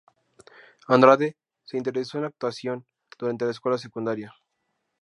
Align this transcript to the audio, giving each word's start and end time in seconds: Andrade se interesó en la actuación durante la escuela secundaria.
Andrade 0.87 1.37
se 1.63 1.77
interesó 1.77 2.17
en 2.17 2.23
la 2.23 2.29
actuación 2.29 2.87
durante 3.19 3.45
la 3.45 3.51
escuela 3.51 3.77
secundaria. 3.77 4.33